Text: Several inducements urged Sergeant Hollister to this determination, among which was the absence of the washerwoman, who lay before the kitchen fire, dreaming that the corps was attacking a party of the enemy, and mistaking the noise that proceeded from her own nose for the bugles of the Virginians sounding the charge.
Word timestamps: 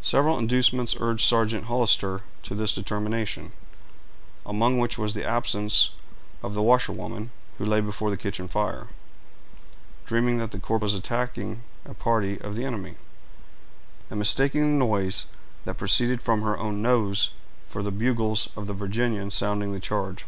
Several 0.00 0.38
inducements 0.38 0.96
urged 1.00 1.22
Sergeant 1.26 1.66
Hollister 1.66 2.22
to 2.44 2.54
this 2.54 2.72
determination, 2.72 3.52
among 4.46 4.78
which 4.78 4.96
was 4.96 5.12
the 5.12 5.22
absence 5.26 5.90
of 6.42 6.54
the 6.54 6.62
washerwoman, 6.62 7.30
who 7.58 7.66
lay 7.66 7.82
before 7.82 8.08
the 8.08 8.16
kitchen 8.16 8.48
fire, 8.48 8.88
dreaming 10.06 10.38
that 10.38 10.52
the 10.52 10.58
corps 10.58 10.78
was 10.78 10.94
attacking 10.94 11.60
a 11.84 11.92
party 11.92 12.40
of 12.40 12.54
the 12.56 12.64
enemy, 12.64 12.94
and 14.08 14.18
mistaking 14.18 14.62
the 14.62 14.78
noise 14.86 15.26
that 15.66 15.76
proceeded 15.76 16.22
from 16.22 16.40
her 16.40 16.56
own 16.56 16.80
nose 16.80 17.28
for 17.68 17.82
the 17.82 17.90
bugles 17.92 18.48
of 18.56 18.66
the 18.66 18.72
Virginians 18.72 19.34
sounding 19.34 19.74
the 19.74 19.78
charge. 19.80 20.24